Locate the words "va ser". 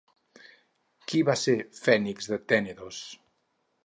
1.27-1.55